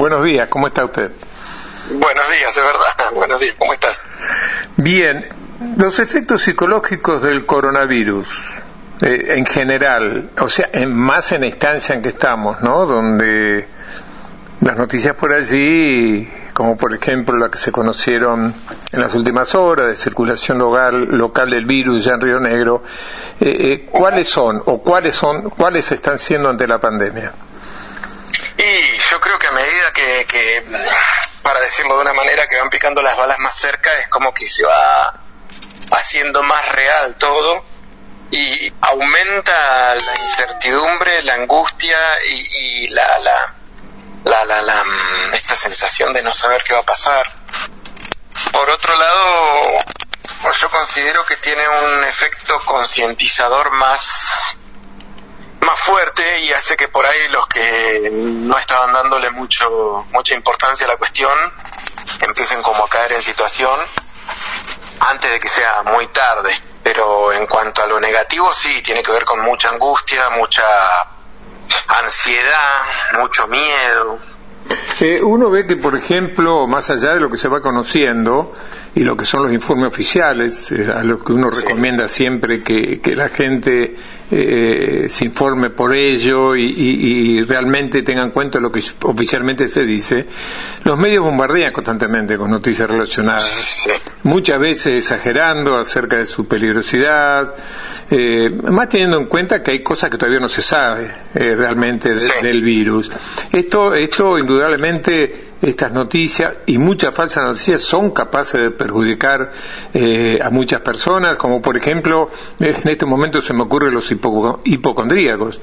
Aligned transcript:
Buenos 0.00 0.24
días, 0.24 0.48
¿cómo 0.48 0.66
está 0.66 0.82
usted? 0.82 1.10
Buenos 1.90 2.26
días, 2.30 2.54
de 2.54 2.62
verdad. 2.62 2.90
Buenos 3.14 3.38
días, 3.38 3.54
¿cómo 3.58 3.74
estás? 3.74 4.06
Bien, 4.78 5.26
los 5.76 5.98
efectos 5.98 6.40
psicológicos 6.40 7.22
del 7.22 7.44
coronavirus, 7.44 8.26
eh, 9.02 9.34
en 9.36 9.44
general, 9.44 10.30
o 10.40 10.48
sea, 10.48 10.70
en, 10.72 10.94
más 10.94 11.32
en 11.32 11.42
la 11.42 11.48
instancia 11.48 11.94
en 11.94 12.00
que 12.00 12.08
estamos, 12.08 12.62
¿no? 12.62 12.86
Donde 12.86 13.68
las 14.62 14.78
noticias 14.78 15.14
por 15.16 15.34
allí, 15.34 16.26
como 16.54 16.78
por 16.78 16.94
ejemplo 16.94 17.36
la 17.36 17.50
que 17.50 17.58
se 17.58 17.70
conocieron 17.70 18.54
en 18.92 19.00
las 19.02 19.14
últimas 19.14 19.54
horas 19.54 19.88
de 19.88 19.96
circulación 19.96 20.56
local, 20.56 21.08
local 21.10 21.50
del 21.50 21.66
virus 21.66 22.06
ya 22.06 22.14
en 22.14 22.22
Río 22.22 22.40
Negro, 22.40 22.82
eh, 23.38 23.50
eh, 23.50 23.86
¿cuáles 23.90 24.30
son 24.30 24.62
o 24.64 24.80
cuáles 24.80 25.14
son, 25.14 25.50
cuáles 25.50 25.92
están 25.92 26.18
siendo 26.18 26.48
ante 26.48 26.66
la 26.66 26.78
pandemia? 26.78 27.32
Y 29.60 29.70
creo 29.72 29.92
que 29.92 30.02
medida 30.02 30.24
que, 30.24 30.64
para 31.42 31.60
decirlo 31.60 31.96
de 31.96 32.02
una 32.02 32.12
manera, 32.14 32.46
que 32.46 32.58
van 32.58 32.70
picando 32.70 33.02
las 33.02 33.16
balas 33.16 33.38
más 33.38 33.54
cerca, 33.54 33.90
es 33.98 34.08
como 34.08 34.32
que 34.32 34.46
se 34.48 34.64
va 34.64 35.20
haciendo 35.92 36.42
más 36.42 36.66
real 36.72 37.16
todo 37.16 37.64
y 38.30 38.72
aumenta 38.80 39.94
la 39.94 40.14
incertidumbre, 40.20 41.22
la 41.22 41.34
angustia 41.34 41.98
y, 42.28 42.88
la, 42.88 43.18
la, 43.18 43.54
la, 44.24 44.44
la, 44.44 44.62
la, 44.62 44.84
mm, 44.84 45.34
esta 45.34 45.56
sensación 45.56 46.12
de 46.12 46.22
no 46.22 46.32
saber 46.32 46.62
qué 46.64 46.74
va 46.74 46.80
a 46.80 46.84
pasar. 46.84 47.26
Por 48.52 48.70
otro 48.70 48.96
lado, 48.96 49.84
yo 50.60 50.70
considero 50.70 51.24
que 51.26 51.36
tiene 51.36 51.62
un 51.68 52.04
efecto 52.04 52.58
concientizador 52.60 53.72
más 53.72 54.56
fuerte 55.80 56.40
y 56.40 56.52
hace 56.52 56.76
que 56.76 56.88
por 56.88 57.04
ahí 57.06 57.28
los 57.28 57.46
que 57.46 58.10
no 58.12 58.58
estaban 58.58 58.92
dándole 58.92 59.30
mucho 59.30 60.06
mucha 60.12 60.34
importancia 60.34 60.86
a 60.86 60.90
la 60.90 60.96
cuestión 60.96 61.32
empiecen 62.20 62.62
como 62.62 62.84
a 62.84 62.88
caer 62.88 63.12
en 63.12 63.22
situación 63.22 63.78
antes 65.00 65.30
de 65.30 65.40
que 65.40 65.48
sea 65.48 65.82
muy 65.84 66.08
tarde. 66.08 66.50
Pero 66.82 67.32
en 67.32 67.46
cuanto 67.46 67.82
a 67.82 67.86
lo 67.86 68.00
negativo, 68.00 68.52
sí, 68.54 68.82
tiene 68.82 69.02
que 69.02 69.12
ver 69.12 69.24
con 69.24 69.40
mucha 69.40 69.68
angustia, 69.68 70.30
mucha 70.30 70.64
ansiedad, 71.88 72.82
mucho 73.18 73.46
miedo. 73.46 74.18
Eh, 75.00 75.22
uno 75.22 75.50
ve 75.50 75.66
que, 75.66 75.76
por 75.76 75.96
ejemplo, 75.96 76.66
más 76.66 76.90
allá 76.90 77.14
de 77.14 77.20
lo 77.20 77.30
que 77.30 77.38
se 77.38 77.48
va 77.48 77.60
conociendo, 77.60 78.52
y 78.94 79.04
lo 79.04 79.16
que 79.16 79.24
son 79.24 79.42
los 79.42 79.52
informes 79.52 79.88
oficiales, 79.88 80.70
eh, 80.72 80.92
a 80.94 81.02
lo 81.04 81.22
que 81.22 81.32
uno 81.32 81.50
recomienda 81.50 82.08
siempre 82.08 82.62
que, 82.62 83.00
que 83.00 83.16
la 83.16 83.28
gente 83.28 83.94
eh, 84.32 85.06
se 85.08 85.24
informe 85.24 85.70
por 85.70 85.92
ello 85.92 86.54
y, 86.54 87.42
realmente 87.42 88.02
tenga 88.02 88.22
en 88.22 88.30
cuenta 88.30 88.60
lo 88.60 88.70
que 88.70 88.80
oficialmente 89.02 89.66
se 89.66 89.84
dice, 89.84 90.26
los 90.84 90.96
medios 90.98 91.24
bombardean 91.24 91.72
constantemente 91.72 92.36
con 92.36 92.50
noticias 92.50 92.88
relacionadas, 92.88 93.86
muchas 94.22 94.60
veces 94.60 94.94
exagerando 94.94 95.76
acerca 95.76 96.18
de 96.18 96.26
su 96.26 96.46
peligrosidad, 96.46 97.54
eh, 98.10 98.50
más 98.68 98.88
teniendo 98.88 99.18
en 99.18 99.26
cuenta 99.26 99.62
que 99.62 99.72
hay 99.72 99.82
cosas 99.82 100.10
que 100.10 100.18
todavía 100.18 100.40
no 100.40 100.48
se 100.48 100.62
sabe 100.62 101.10
eh, 101.34 101.54
realmente 101.56 102.14
del 102.42 102.62
virus. 102.62 103.10
Esto, 103.50 103.94
esto 103.94 104.38
indudablemente 104.38 104.89
estas 105.62 105.92
noticias 105.92 106.54
y 106.66 106.78
muchas 106.78 107.14
falsas 107.14 107.44
noticias 107.44 107.82
son 107.82 108.10
capaces 108.10 108.60
de 108.60 108.70
perjudicar 108.70 109.52
eh, 109.94 110.38
a 110.42 110.50
muchas 110.50 110.80
personas, 110.80 111.36
como 111.36 111.62
por 111.62 111.76
ejemplo, 111.76 112.30
en 112.58 112.88
este 112.88 113.06
momento 113.06 113.40
se 113.40 113.52
me 113.52 113.62
ocurre 113.62 113.90
los 113.90 114.10
hipocondríacos. 114.10 115.60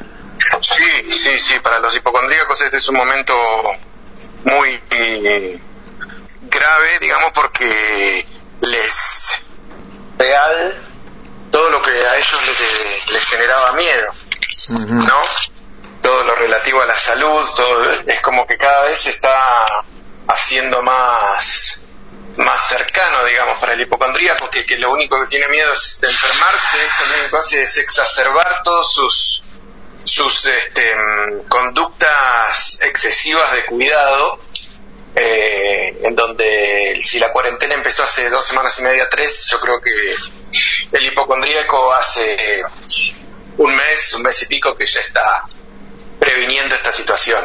Sí, 0.61 1.11
sí, 1.11 1.37
sí, 1.37 1.53
para 1.61 1.79
los 1.79 1.95
hipocondríacos 1.95 2.61
este 2.61 2.77
es 2.77 2.89
un 2.89 2.95
momento 2.95 3.33
muy 4.45 4.79
eh, 4.91 5.59
grave, 6.49 6.87
digamos, 7.01 7.31
porque 7.33 8.25
les 8.61 9.39
real 10.17 10.75
todo 11.51 11.69
lo 11.69 11.81
que 11.81 11.91
a 11.91 12.17
ellos 12.17 12.47
les, 12.47 13.13
les 13.13 13.25
generaba 13.25 13.73
miedo, 13.73 14.05
¿no? 14.93 15.21
Relativo 16.37 16.81
a 16.81 16.85
la 16.85 16.97
salud, 16.97 17.45
es 18.05 18.21
como 18.21 18.45
que 18.45 18.57
cada 18.57 18.83
vez 18.83 18.99
se 18.99 19.11
está 19.11 19.65
haciendo 20.27 20.81
más 20.83 21.81
más 22.37 22.67
cercano, 22.67 23.25
digamos, 23.25 23.57
para 23.59 23.73
el 23.73 23.81
hipocondríaco, 23.81 24.49
que, 24.51 24.63
que 24.65 24.77
lo 24.77 24.91
único 24.91 25.19
que 25.21 25.27
tiene 25.27 25.47
miedo 25.47 25.73
es 25.73 25.99
de 25.99 26.07
enfermarse, 26.07 26.77
esto 26.85 27.05
lo 27.07 27.13
único 27.15 27.29
que 27.31 27.37
hace 27.37 27.61
es 27.63 27.77
exacerbar 27.77 28.61
todos 28.63 28.93
sus 28.93 29.43
sus 30.03 30.45
este, 30.45 30.93
conductas 31.49 32.81
excesivas 32.81 33.51
de 33.53 33.65
cuidado, 33.65 34.39
eh, 35.15 35.99
en 36.01 36.15
donde 36.15 37.01
si 37.03 37.19
la 37.19 37.31
cuarentena 37.33 37.73
empezó 37.73 38.03
hace 38.03 38.29
dos 38.29 38.45
semanas 38.45 38.79
y 38.79 38.83
media, 38.83 39.09
tres, 39.09 39.47
yo 39.51 39.59
creo 39.59 39.81
que 39.81 39.91
el 40.93 41.05
hipocondríaco 41.05 41.93
hace 41.93 42.37
un 43.57 43.75
mes, 43.75 44.13
un 44.13 44.21
mes 44.21 44.41
y 44.43 44.45
pico 44.45 44.75
que 44.75 44.85
ya 44.85 45.01
está 45.01 45.43
previniendo 46.27 46.75
esta 46.75 46.91
situación. 46.91 47.39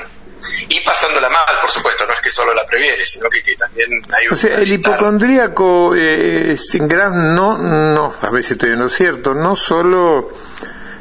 Y 0.68 0.80
pasándola 0.80 1.28
mal, 1.28 1.60
por 1.60 1.70
supuesto, 1.70 2.06
no 2.06 2.14
es 2.14 2.20
que 2.20 2.30
solo 2.30 2.52
la 2.52 2.66
previene, 2.66 3.04
sino 3.04 3.28
que, 3.30 3.40
también 3.54 3.90
hay 4.12 4.26
un... 4.26 4.32
O 4.32 4.36
sea, 4.36 4.56
el 4.56 4.72
hipocondríaco, 4.72 5.94
eh, 5.94 6.56
sin 6.56 6.88
gran, 6.88 7.34
no, 7.34 7.58
no, 7.58 8.14
a 8.20 8.30
veces 8.30 8.52
estoy 8.52 8.70
en 8.70 8.80
lo 8.80 8.88
cierto, 8.88 9.34
no 9.34 9.54
solo 9.54 10.30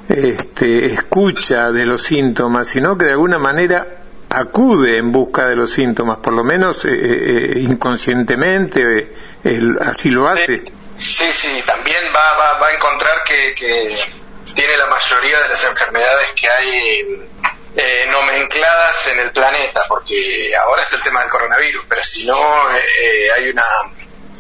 este, 0.07 0.85
escucha 0.85 1.71
de 1.71 1.85
los 1.85 2.03
síntomas, 2.03 2.67
sino 2.67 2.97
que 2.97 3.05
de 3.05 3.11
alguna 3.11 3.39
manera 3.39 3.87
acude 4.29 4.97
en 4.97 5.11
busca 5.11 5.47
de 5.47 5.55
los 5.55 5.71
síntomas, 5.71 6.19
por 6.19 6.33
lo 6.33 6.43
menos 6.43 6.85
eh, 6.85 6.91
eh, 6.91 7.59
inconscientemente, 7.59 9.11
así 9.81 10.11
lo 10.11 10.27
hace. 10.29 10.57
Sí, 10.99 11.31
sí, 11.31 11.63
también 11.65 12.03
va, 12.15 12.37
va, 12.37 12.59
va 12.59 12.67
a 12.67 12.73
encontrar 12.73 13.23
que, 13.25 13.55
que 13.55 13.97
tiene 14.53 14.77
la 14.77 14.85
mayoría 14.85 15.41
de 15.41 15.49
las 15.49 15.65
enfermedades 15.65 16.27
que 16.33 16.47
hay 16.47 17.29
eh, 17.73 18.05
nomencladas 18.11 19.07
en 19.07 19.19
el 19.19 19.31
planeta, 19.31 19.81
porque 19.87 20.51
ahora 20.57 20.83
está 20.83 20.97
el 20.97 21.03
tema 21.03 21.21
del 21.21 21.29
coronavirus, 21.29 21.85
pero 21.87 22.03
si 22.03 22.25
no 22.25 22.35
eh, 22.35 22.81
eh, 23.01 23.31
hay 23.37 23.49
una 23.49 23.63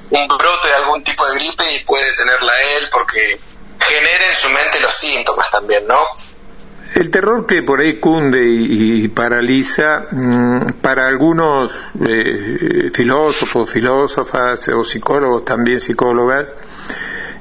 un 0.09 0.27
brote 0.27 0.67
de 0.67 0.73
algún 0.73 1.01
tipo 1.01 1.25
de 1.25 1.35
gripe 1.35 1.71
y 1.75 1.85
puede 1.85 2.13
tenerla 2.13 2.51
él 2.77 2.89
porque 2.91 3.39
genera 3.79 4.29
en 4.29 4.35
su 4.35 4.49
mente 4.49 4.81
los 4.81 4.93
síntomas 4.93 5.49
también, 5.49 5.87
¿no? 5.87 5.99
El 6.93 7.09
terror 7.09 7.45
que 7.47 7.63
por 7.63 7.79
ahí 7.79 8.01
cunde 8.01 8.39
y, 8.43 9.07
paraliza 9.07 10.07
mm, 10.11 10.73
para 10.81 11.07
algunos 11.07 11.71
filósofos, 12.93 13.71
filósofas 13.71 14.67
o 14.67 14.83
psicólogos, 14.83 15.45
también 15.45 15.79
psicólogas, 15.79 16.53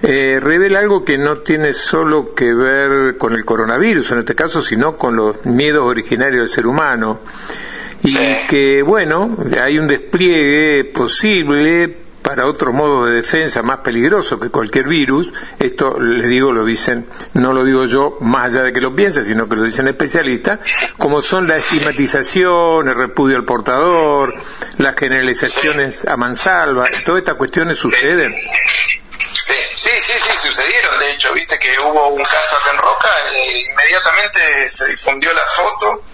eh, 0.03 0.41
revela 0.43 0.79
algo 0.79 1.05
que 1.05 1.19
no 1.19 1.39
tiene 1.39 1.73
solo 1.73 2.35
que 2.35 2.55
ver 2.55 3.19
con 3.19 3.35
el 3.35 3.45
coronavirus 3.45 4.13
en 4.13 4.19
este 4.21 4.35
caso, 4.35 4.63
sino 4.63 4.97
con 4.97 5.17
los 5.17 5.45
miedos 5.45 5.85
originarios 5.85 6.41
del 6.41 6.49
ser 6.49 6.67
humano. 6.67 7.21
Y 8.03 8.17
que, 8.49 8.83
bueno, 8.83 9.37
hay 9.63 9.79
un 9.79 9.87
despliegue 9.87 10.85
posible 10.87 11.97
para 12.23 12.47
otro 12.47 12.73
modo 12.73 13.07
de 13.07 13.17
defensa 13.17 13.63
más 13.63 13.81
peligroso 13.81 14.41
que 14.41 14.49
cualquier 14.49 14.89
virus. 14.89 15.33
Esto, 15.59 16.01
les 16.01 16.27
digo, 16.27 16.53
lo 16.53 16.65
dicen, 16.65 17.07
no 17.35 17.53
lo 17.53 17.65
digo 17.65 17.85
yo 17.85 18.17
más 18.21 18.55
allá 18.55 18.65
de 18.65 18.73
que 18.73 18.81
lo 18.81 18.95
piensen, 18.95 19.25
sino 19.25 19.49
que 19.49 19.57
lo 19.57 19.65
dicen 19.65 19.89
especialistas, 19.89 20.61
como 20.97 21.21
son 21.21 21.47
la 21.47 21.57
estigmatización, 21.57 22.89
el 22.89 22.95
repudio 22.95 23.37
al 23.37 23.45
portador, 23.45 24.35
las 24.79 24.95
generalizaciones 24.95 26.07
a 26.07 26.17
mansalva, 26.17 26.89
todas 27.05 27.19
estas 27.19 27.35
cuestiones 27.35 27.77
suceden. 27.79 28.35
Sí, 29.41 29.55
sí, 29.75 29.91
sí, 29.99 30.13
sí, 30.19 30.37
sucedieron. 30.37 30.99
De 30.99 31.13
hecho, 31.13 31.33
viste 31.33 31.59
que 31.59 31.79
hubo 31.81 32.09
un 32.09 32.23
caso 32.23 32.57
acá 32.59 32.73
en 32.73 32.79
Roca, 32.79 33.09
e 33.33 33.59
inmediatamente 33.71 34.69
se 34.69 34.87
difundió 34.91 35.33
la 35.33 35.45
foto 35.45 36.05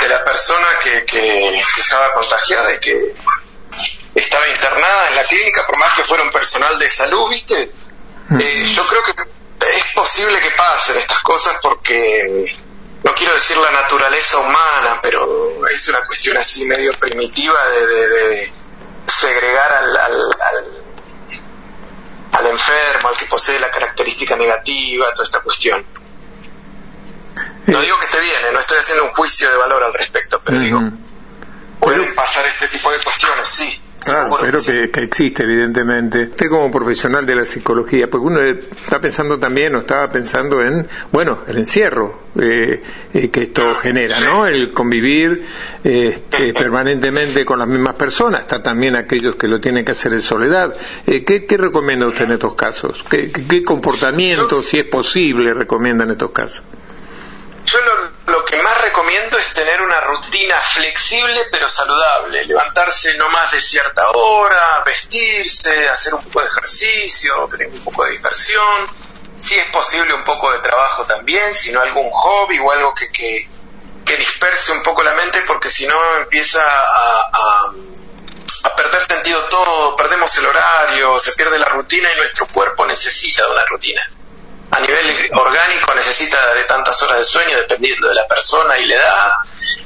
de 0.00 0.08
la 0.08 0.24
persona 0.24 0.78
que, 0.82 1.04
que, 1.04 1.60
estaba 1.78 2.12
contagiada 2.12 2.72
y 2.74 2.78
que 2.78 3.14
estaba 4.14 4.46
internada 4.48 5.08
en 5.08 5.16
la 5.16 5.24
clínica, 5.24 5.66
por 5.66 5.76
más 5.78 5.94
que 5.94 6.04
fuera 6.04 6.22
un 6.22 6.30
personal 6.30 6.78
de 6.78 6.88
salud, 6.88 7.28
viste. 7.30 7.70
Eh, 8.40 8.64
yo 8.64 8.86
creo 8.86 9.02
que 9.04 9.12
es 9.68 9.84
posible 9.94 10.40
que 10.40 10.52
pasen 10.52 10.96
estas 10.96 11.20
cosas 11.20 11.58
porque 11.60 12.56
no 13.02 13.14
quiero 13.14 13.34
decir 13.34 13.56
la 13.56 13.70
naturaleza 13.70 14.38
humana, 14.38 15.00
pero 15.02 15.66
es 15.68 15.88
una 15.88 16.04
cuestión 16.06 16.36
así 16.36 16.64
medio 16.64 16.92
primitiva 16.94 17.58
de, 17.68 18.52
segregar 19.06 19.72
al 19.72 19.96
al 19.96 20.81
enfermo, 22.72 23.08
al 23.08 23.16
que 23.16 23.26
posee 23.26 23.58
la 23.58 23.70
característica 23.70 24.36
negativa, 24.36 25.10
toda 25.12 25.24
esta 25.24 25.40
cuestión. 25.40 25.84
No 27.66 27.80
digo 27.80 27.98
que 27.98 28.06
esté 28.06 28.20
bien, 28.20 28.44
¿eh? 28.46 28.52
no 28.52 28.60
estoy 28.60 28.78
haciendo 28.78 29.04
un 29.04 29.10
juicio 29.12 29.48
de 29.48 29.56
valor 29.56 29.82
al 29.84 29.94
respecto, 29.94 30.40
pero 30.44 30.58
digo, 30.58 30.80
pueden 31.78 32.14
pasar 32.14 32.46
este 32.46 32.68
tipo 32.68 32.90
de 32.90 32.98
cuestiones, 33.00 33.48
sí. 33.48 33.80
Claro, 34.04 34.36
pero 34.40 34.62
que, 34.62 34.90
que, 34.90 35.02
existe, 35.04 35.44
evidentemente. 35.44 36.24
Usted 36.24 36.48
como 36.48 36.70
profesional 36.70 37.24
de 37.24 37.36
la 37.36 37.44
psicología, 37.44 38.10
porque 38.10 38.26
uno 38.26 38.40
está 38.42 39.00
pensando 39.00 39.38
también, 39.38 39.74
o 39.76 39.80
estaba 39.80 40.08
pensando 40.08 40.60
en, 40.60 40.88
bueno, 41.12 41.40
el 41.46 41.58
encierro 41.58 42.22
eh, 42.40 42.82
eh, 43.14 43.30
que 43.30 43.42
esto 43.42 43.74
genera, 43.74 44.18
¿no? 44.20 44.46
El 44.46 44.72
convivir 44.72 45.46
este, 45.84 46.52
permanentemente 46.58 47.44
con 47.44 47.58
las 47.58 47.68
mismas 47.68 47.94
personas. 47.94 48.40
Está 48.40 48.62
también 48.62 48.96
aquellos 48.96 49.36
que 49.36 49.46
lo 49.46 49.60
tienen 49.60 49.84
que 49.84 49.92
hacer 49.92 50.12
en 50.12 50.22
soledad. 50.22 50.74
Eh, 51.06 51.24
¿qué, 51.24 51.44
¿qué, 51.46 51.56
recomienda 51.56 52.06
usted 52.06 52.24
en 52.24 52.32
estos 52.32 52.54
casos? 52.54 53.04
¿Qué, 53.08 53.30
qué 53.30 53.62
comportamiento, 53.62 54.62
si 54.62 54.78
es 54.78 54.86
posible, 54.86 55.54
recomienda 55.54 56.04
en 56.04 56.12
estos 56.12 56.32
casos? 56.32 56.62
Yo 57.66 57.78
lo, 58.26 58.44
que 58.44 58.56
más 58.62 58.82
es 59.38 59.52
tener 59.52 59.82
una 59.82 60.00
rutina 60.00 60.60
flexible 60.60 61.40
pero 61.50 61.68
saludable, 61.68 62.44
levantarse 62.44 63.14
no 63.14 63.28
más 63.28 63.52
de 63.52 63.60
cierta 63.60 64.08
hora, 64.10 64.82
vestirse, 64.84 65.88
hacer 65.88 66.14
un 66.14 66.22
poco 66.24 66.40
de 66.40 66.46
ejercicio, 66.46 67.48
tener 67.50 67.68
un 67.68 67.80
poco 67.80 68.04
de 68.04 68.12
dispersión, 68.12 68.88
si 69.40 69.58
es 69.58 69.70
posible 69.70 70.14
un 70.14 70.24
poco 70.24 70.50
de 70.52 70.58
trabajo 70.60 71.04
también, 71.04 71.54
si 71.54 71.72
no 71.72 71.80
algún 71.80 72.10
hobby 72.10 72.58
o 72.58 72.72
algo 72.72 72.94
que, 72.94 73.10
que, 73.12 73.48
disperse 74.16 74.72
un 74.72 74.82
poco 74.82 75.02
la 75.02 75.14
mente 75.14 75.40
porque 75.46 75.70
si 75.70 75.86
no 75.86 75.96
empieza 76.18 76.62
a, 76.62 77.72
a 78.64 78.76
perder 78.76 79.00
sentido 79.06 79.42
todo, 79.48 79.96
perdemos 79.96 80.36
el 80.36 80.46
horario, 80.46 81.18
se 81.18 81.32
pierde 81.32 81.58
la 81.58 81.70
rutina 81.70 82.12
y 82.12 82.16
nuestro 82.18 82.46
cuerpo 82.46 82.84
necesita 82.84 83.46
de 83.46 83.52
una 83.52 83.64
rutina 83.64 84.02
a 84.72 84.80
nivel 84.80 85.30
orgánico 85.34 85.94
necesita 85.94 86.54
de 86.54 86.64
tantas 86.64 87.00
horas 87.02 87.18
de 87.18 87.24
sueño 87.24 87.56
dependiendo 87.58 88.08
de 88.08 88.14
la 88.14 88.26
persona 88.26 88.78
y 88.78 88.86
la 88.86 88.94
edad, 88.94 89.32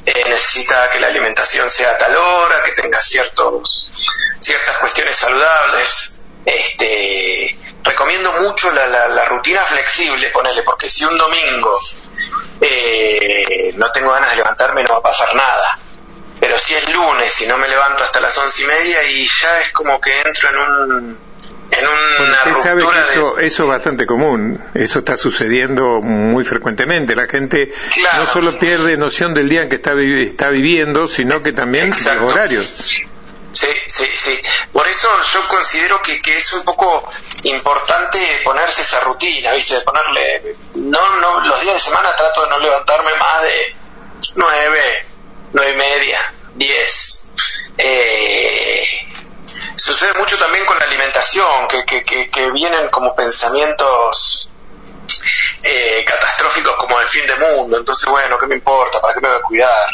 eh, 0.05 0.23
necesita 0.27 0.89
que 0.89 0.99
la 1.01 1.07
alimentación 1.07 1.69
sea 1.69 1.91
a 1.91 1.97
tal 1.97 2.15
hora, 2.15 2.63
que 2.63 2.81
tenga 2.81 2.97
ciertos, 2.97 3.91
ciertas 4.39 4.77
cuestiones 4.77 5.17
saludables. 5.17 6.17
Este, 6.45 7.59
recomiendo 7.83 8.31
mucho 8.31 8.71
la, 8.71 8.87
la, 8.87 9.25
rutina 9.25 9.65
flexible, 9.65 10.29
ponele, 10.29 10.63
porque 10.63 10.87
si 10.87 11.03
un 11.03 11.17
domingo 11.17 11.77
eh, 12.61 13.73
no 13.75 13.91
tengo 13.91 14.11
ganas 14.11 14.29
de 14.31 14.37
levantarme 14.37 14.83
no 14.83 14.93
va 14.93 14.99
a 14.99 15.03
pasar 15.03 15.35
nada. 15.35 15.79
Pero 16.39 16.57
si 16.57 16.75
es 16.75 16.89
lunes 16.93 17.41
y 17.41 17.47
no 17.47 17.57
me 17.57 17.67
levanto 17.67 18.05
hasta 18.05 18.21
las 18.21 18.37
once 18.37 18.63
y 18.63 18.67
media 18.67 19.03
y 19.03 19.25
ya 19.25 19.59
es 19.59 19.71
como 19.73 19.99
que 19.99 20.21
entro 20.21 20.49
en 20.49 20.57
un 20.57 21.26
usted 21.71 22.53
sabe 22.61 22.83
que 22.83 22.99
eso, 22.99 23.37
eso 23.37 23.63
es 23.63 23.69
bastante 23.69 24.05
común, 24.05 24.61
eso 24.73 24.99
está 24.99 25.17
sucediendo 25.17 26.01
muy 26.01 26.43
frecuentemente. 26.43 27.15
La 27.15 27.27
gente 27.27 27.71
no 28.17 28.25
solo 28.25 28.57
pierde 28.57 28.97
noción 28.97 29.33
del 29.33 29.49
día 29.49 29.63
en 29.63 29.69
que 29.69 29.75
está, 29.75 29.93
está 30.21 30.49
viviendo, 30.49 31.07
sino 31.07 31.41
que 31.41 31.53
también 31.53 31.91
de 31.91 32.15
los 32.15 32.31
horarios. 32.33 33.03
Sí, 33.53 33.67
sí, 33.87 34.05
sí. 34.13 34.39
Por 34.71 34.87
eso 34.87 35.09
yo 35.33 35.47
considero 35.47 35.99
que, 36.01 36.21
que 36.21 36.37
es 36.37 36.53
un 36.53 36.63
poco 36.63 37.09
importante 37.43 38.19
ponerse 38.43 38.83
esa 38.83 38.99
rutina, 38.99 39.53
¿viste? 39.53 39.75
De 39.75 39.81
ponerle. 39.81 40.55
No, 40.75 41.19
no, 41.19 41.39
los 41.41 41.61
días 41.61 41.73
de 41.73 41.79
semana 41.79 42.15
trato 42.15 42.43
de 42.43 42.49
no 42.51 42.59
levantarme 42.59 43.09
más 43.17 43.41
de 43.43 43.75
nueve, 44.35 45.05
nueve 45.53 45.71
y 45.73 45.75
media, 45.75 46.33
diez. 46.55 47.06
Alimentación, 51.85 52.03
que, 52.03 52.03
que, 52.03 52.29
que, 52.29 52.51
vienen 52.51 52.89
como 52.89 53.15
pensamientos 53.15 54.49
eh, 55.63 56.03
catastróficos 56.05 56.75
como 56.77 56.99
el 56.99 57.07
fin 57.07 57.25
del 57.27 57.39
mundo, 57.39 57.77
entonces 57.77 58.09
bueno, 58.09 58.37
¿qué 58.37 58.47
me 58.47 58.55
importa? 58.55 58.99
¿Para 58.99 59.13
qué 59.13 59.21
me 59.21 59.29
voy 59.29 59.37
a 59.37 59.43
cuidar? 59.43 59.85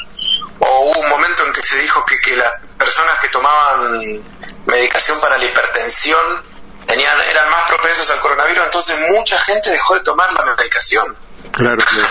O 0.59 0.91
hubo 0.91 0.99
un 0.99 1.09
momento 1.09 1.45
en 1.45 1.53
que 1.53 1.63
se 1.63 1.79
dijo 1.79 2.05
que, 2.05 2.19
que 2.19 2.35
las 2.35 2.53
personas 2.77 3.19
que 3.19 3.29
tomaban 3.29 4.23
medicación 4.65 5.19
para 5.19 5.37
la 5.37 5.45
hipertensión 5.45 6.43
tenían, 6.87 7.19
eran 7.21 7.49
más 7.49 7.69
propensos 7.69 8.09
al 8.11 8.19
coronavirus, 8.19 8.65
entonces 8.65 8.97
mucha 9.11 9.39
gente 9.39 9.69
dejó 9.69 9.95
de 9.95 10.01
tomar 10.01 10.31
la 10.33 10.43
medicación. 10.43 11.17
Claro, 11.51 11.77
claro. 11.77 12.07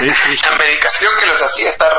la 0.50 0.56
medicación 0.58 1.12
que 1.18 1.26
los 1.26 1.42
hacía 1.42 1.70
estar 1.70 1.92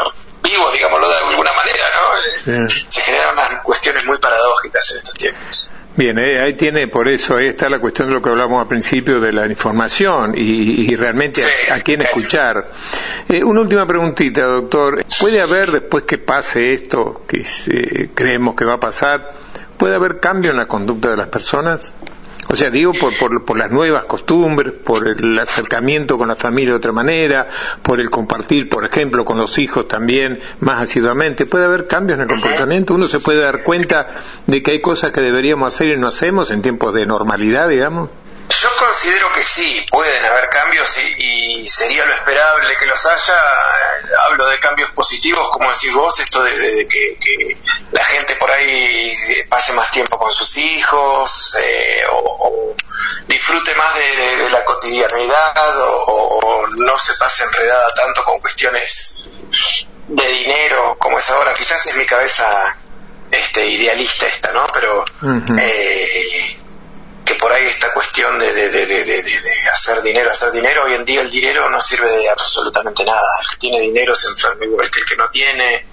vivos, 0.45 0.73
digámoslo 0.73 1.09
de 1.09 1.17
alguna 1.17 1.51
manera, 1.53 1.83
¿no? 1.95 2.69
Se 2.89 3.01
generan 3.01 3.33
unas 3.33 3.61
cuestiones 3.61 4.05
muy 4.05 4.17
paradójicas 4.19 4.91
en 4.91 4.97
estos 4.97 5.13
tiempos. 5.15 5.69
Bien, 5.97 6.19
eh, 6.19 6.41
ahí 6.41 6.55
tiene, 6.55 6.89
por 6.89 7.07
eso, 7.07 7.37
ahí 7.37 7.47
está 7.47 7.69
la 7.69 7.79
cuestión 7.79 8.09
de 8.09 8.15
lo 8.15 8.21
que 8.21 8.29
hablamos 8.29 8.61
al 8.61 8.67
principio 8.67 9.21
de 9.21 9.31
la 9.31 9.47
información 9.47 10.33
y, 10.35 10.93
realmente 10.95 11.41
a, 11.71 11.79
quién 11.79 12.01
escuchar. 12.01 12.69
Eh, 13.29 13.41
una 13.43 13.61
última 13.61 13.87
preguntita, 13.87 14.41
doctor. 14.41 15.05
¿Puede 15.21 15.41
haber, 15.41 15.71
después 15.71 16.03
que 16.03 16.17
pase 16.17 16.73
esto, 16.73 17.23
que 17.25 17.45
creemos 18.13 18.55
que 18.55 18.65
va 18.65 18.73
a 18.73 18.79
pasar, 18.79 19.31
puede 19.77 19.95
haber 19.95 20.19
cambio 20.19 20.51
en 20.51 20.57
la 20.57 20.67
conducta 20.67 21.11
de 21.11 21.17
las 21.17 21.29
personas? 21.29 21.93
O 22.47 22.55
sea, 22.55 22.69
digo 22.69 22.91
por, 22.93 23.43
por, 23.43 23.57
las 23.57 23.71
nuevas 23.71 24.05
costumbres, 24.05 24.73
por 24.73 25.07
el 25.07 25.37
acercamiento 25.39 26.17
con 26.17 26.27
la 26.27 26.35
familia 26.35 26.73
de 26.73 26.77
otra 26.77 26.91
manera, 26.91 27.47
por 27.81 27.99
el 27.99 28.09
compartir, 28.09 28.69
por 28.69 28.85
ejemplo, 28.85 29.25
con 29.25 29.37
los 29.37 29.57
hijos 29.57 29.87
también 29.87 30.39
más 30.59 30.81
asiduamente. 30.81 31.45
¿Puede 31.45 31.65
haber 31.65 31.87
cambios 31.87 32.17
en 32.17 32.23
el 32.23 32.27
comportamiento? 32.29 32.93
¿Uno 32.93 33.07
se 33.07 33.19
puede 33.19 33.41
dar 33.41 33.63
cuenta 33.63 34.07
de 34.45 34.61
que 34.61 34.71
hay 34.71 34.81
cosas 34.81 35.11
que 35.11 35.21
deberíamos 35.21 35.73
hacer 35.73 35.87
y 35.87 35.97
no 35.97 36.07
hacemos 36.07 36.51
en 36.51 36.61
tiempos 36.61 36.93
de 36.93 37.05
normalidad, 37.05 37.67
digamos? 37.67 38.09
Yo 38.49 38.69
considero 38.77 39.33
que 39.33 39.43
sí, 39.43 39.85
pueden 39.89 40.23
haber 40.23 40.49
cambios 40.49 40.97
y, 41.17 41.67
sería 41.67 42.05
lo 42.05 42.13
esperable 42.13 42.77
que 42.77 42.85
los 42.85 43.03
haya. 43.05 43.33
Hablo 44.27 44.47
de 44.47 44.59
cambios 44.59 44.93
positivos, 44.93 45.49
como 45.51 45.71
decís 45.71 45.93
vos, 45.93 46.19
esto 46.19 46.43
de, 46.43 46.87
que, 46.87 47.57
la 47.91 48.03
gente 48.05 48.35
por 48.35 48.51
ahí 48.51 49.11
pase 49.49 49.73
más 49.73 49.89
tiempo 49.89 50.17
con 50.17 50.31
sus 50.31 50.57
hijos 50.57 51.57
eh, 51.59 52.03
o, 52.11 52.75
disfrute 53.27 53.73
más 53.75 53.95
de, 53.95 54.49
la 54.49 54.63
cotidianidad 54.63 55.73
o, 55.77 56.67
no 56.77 56.99
se 56.99 57.13
pase 57.15 57.43
enredada 57.45 57.87
tanto 57.95 58.23
con 58.23 58.39
cuestiones 58.39 59.25
de 60.07 60.27
dinero 60.27 60.97
como 60.99 61.17
es 61.17 61.29
ahora. 61.31 61.53
Quizás 61.53 61.85
es 61.87 61.95
mi 61.95 62.05
cabeza 62.05 62.77
este 63.31 63.67
idealista 63.67 64.27
esta, 64.27 64.51
¿no? 64.51 64.67
Pero 64.67 65.03
que 65.57 66.44
por 67.45 67.53
ahí 67.53 67.67
esta 67.67 67.93
cuestión 67.93 68.39
de, 68.39 68.51
de, 68.51 69.69
hacer 69.71 70.01
dinero, 70.01 70.31
hacer 70.31 70.49
dinero, 70.51 70.85
hoy 70.85 70.95
en 70.95 71.05
día 71.05 71.21
el 71.21 71.29
dinero 71.29 71.69
no 71.69 71.79
sirve 71.79 72.09
de 72.09 72.27
absolutamente 72.27 73.03
nada. 73.05 73.21
El 73.39 73.47
que 73.49 73.57
tiene 73.57 73.81
dinero 73.81 74.15
se 74.15 74.29
enferma 74.29 74.65
igual 74.65 74.89
que 74.89 75.01
el 75.01 75.05
que 75.05 75.15
no 75.15 75.29
tiene. 75.29 75.85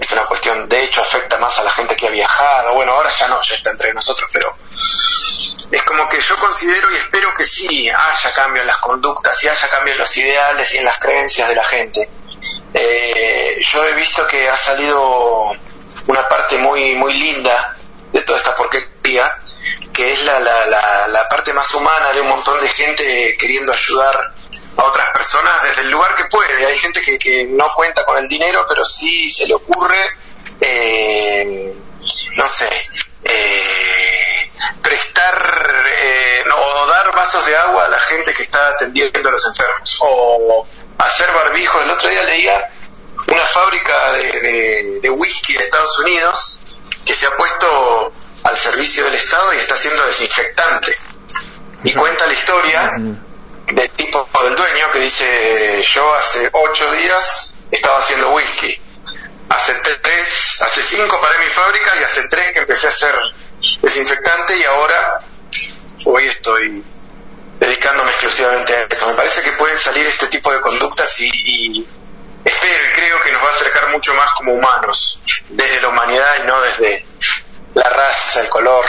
Es 0.00 0.10
una 0.10 0.26
cuestión, 0.26 0.68
de 0.68 0.82
hecho, 0.82 1.00
afecta 1.00 1.38
más 1.38 1.56
a 1.60 1.62
la 1.62 1.70
gente 1.70 1.94
que 1.94 2.08
ha 2.08 2.10
viajado. 2.10 2.74
Bueno, 2.74 2.94
ahora 2.94 3.12
ya 3.12 3.28
no, 3.28 3.40
ya 3.42 3.54
está 3.54 3.70
entre 3.70 3.94
nosotros, 3.94 4.28
pero 4.32 4.56
es 5.70 5.82
como 5.84 6.08
que 6.08 6.20
yo 6.20 6.36
considero 6.40 6.90
y 6.90 6.96
espero 6.96 7.32
que 7.32 7.44
sí 7.44 7.88
haya 7.88 8.34
cambio 8.34 8.62
en 8.62 8.66
las 8.66 8.78
conductas 8.78 9.40
y 9.44 9.48
haya 9.48 9.68
cambio 9.68 9.92
en 9.92 10.00
los 10.00 10.16
ideales 10.16 10.74
y 10.74 10.78
en 10.78 10.84
las 10.84 10.98
creencias 10.98 11.48
de 11.48 11.54
la 11.54 11.64
gente. 11.64 12.08
Eh, 12.74 13.56
yo 13.60 13.86
he 13.86 13.92
visto 13.92 14.26
que 14.26 14.48
ha 14.48 14.56
salido 14.56 15.52
una 16.08 16.26
parte 16.26 16.58
muy 16.58 16.96
muy 16.96 17.14
linda 17.14 17.76
de 18.12 18.20
toda 18.22 18.40
esta 18.40 18.56
porquería 18.56 19.32
que 20.02 20.12
es 20.12 20.24
la, 20.24 20.40
la, 20.40 21.06
la, 21.06 21.28
parte 21.28 21.52
más 21.52 21.72
humana 21.74 22.12
de 22.12 22.20
un 22.20 22.28
montón 22.28 22.60
de 22.60 22.68
gente 22.68 23.36
queriendo 23.38 23.72
ayudar 23.72 24.32
a 24.76 24.84
otras 24.84 25.08
personas 25.12 25.62
desde 25.62 25.82
el 25.82 25.90
lugar 25.90 26.16
que 26.16 26.24
puede. 26.24 26.66
Hay 26.66 26.76
gente 26.76 27.00
que, 27.00 27.16
que 27.20 27.44
no 27.44 27.68
cuenta 27.76 28.04
con 28.04 28.18
el 28.18 28.26
dinero, 28.26 28.66
pero 28.68 28.84
sí 28.84 29.30
se 29.30 29.46
le 29.46 29.54
ocurre, 29.54 30.10
eh, 30.60 31.72
no 32.34 32.48
sé, 32.48 32.68
eh, 33.22 34.50
prestar 34.82 35.84
eh, 35.86 36.42
o 36.52 36.86
dar 36.88 37.14
vasos 37.14 37.46
de 37.46 37.56
agua 37.56 37.84
a 37.84 37.90
la 37.90 37.98
gente 38.00 38.34
que 38.34 38.42
está 38.42 38.70
atendiendo 38.70 39.28
a 39.28 39.32
los 39.32 39.46
enfermos, 39.46 39.98
o 40.00 40.66
hacer 40.98 41.30
barbijos. 41.30 41.80
El 41.80 41.90
otro 41.90 42.10
día 42.10 42.24
leía 42.24 42.70
una 43.28 43.46
fábrica 43.46 44.14
de, 44.14 44.98
de 45.00 45.10
whisky 45.10 45.52
de 45.52 45.62
Estados 45.62 45.96
Unidos 46.00 46.58
que 47.06 47.14
se 47.14 47.26
ha 47.26 47.36
puesto 47.36 48.12
al 48.44 48.56
servicio 48.56 49.04
del 49.04 49.14
Estado 49.14 49.52
y 49.54 49.58
está 49.58 49.76
siendo 49.76 50.04
desinfectante. 50.06 50.94
Y 51.84 51.92
cuenta 51.94 52.26
la 52.26 52.32
historia 52.32 52.92
del 53.66 53.90
tipo 53.90 54.28
del 54.42 54.56
dueño 54.56 54.90
que 54.92 55.00
dice, 55.00 55.82
yo 55.82 56.14
hace 56.14 56.48
ocho 56.52 56.92
días 56.92 57.54
estaba 57.70 57.98
haciendo 57.98 58.30
whisky, 58.30 58.78
hace 59.48 59.74
tres, 60.02 60.62
hace 60.62 60.82
cinco 60.82 61.20
paré 61.20 61.38
mi 61.44 61.50
fábrica 61.50 61.92
y 61.98 62.04
hace 62.04 62.28
tres 62.28 62.52
que 62.52 62.60
empecé 62.60 62.88
a 62.88 62.92
ser 62.92 63.14
desinfectante 63.80 64.56
y 64.56 64.64
ahora 64.64 65.20
hoy 66.04 66.26
estoy 66.28 66.84
dedicándome 67.58 68.10
exclusivamente 68.10 68.74
a 68.74 68.82
eso. 68.84 69.06
Me 69.08 69.14
parece 69.14 69.42
que 69.42 69.52
pueden 69.52 69.78
salir 69.78 70.06
este 70.06 70.26
tipo 70.28 70.52
de 70.52 70.60
conductas 70.60 71.20
y, 71.20 71.30
y 71.32 71.88
espero 72.44 72.88
y 72.90 72.94
creo 72.94 73.22
que 73.22 73.32
nos 73.32 73.42
va 73.42 73.48
a 73.48 73.52
acercar 73.52 73.90
mucho 73.90 74.14
más 74.14 74.28
como 74.36 74.54
humanos, 74.54 75.20
desde 75.48 75.80
la 75.80 75.88
humanidad 75.88 76.42
y 76.42 76.46
no 76.46 76.60
desde 76.60 77.11
la 77.74 77.88
raza, 77.88 78.40
el 78.40 78.48
color 78.48 78.84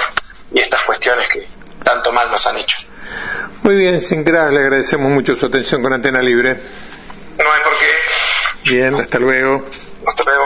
y 0.54 0.60
estas 0.60 0.82
cuestiones 0.82 1.28
que 1.32 1.48
tanto 1.84 2.12
mal 2.12 2.30
nos 2.30 2.46
han 2.48 2.58
hecho. 2.58 2.78
Muy 3.64 3.76
bien, 3.76 4.00
Sincras, 4.02 4.52
le 4.52 4.60
agradecemos 4.60 5.12
mucho 5.12 5.36
su 5.36 5.46
atención 5.46 5.82
con 5.82 5.94
Antena 5.94 6.22
Libre. 6.22 6.56
No 7.38 7.52
hay 7.52 7.62
por 7.64 7.74
qué. 7.78 8.72
Bien, 8.72 8.96
hasta 8.96 9.20
luego. 9.20 9.66
Hasta 10.06 10.24
luego. 10.24 10.46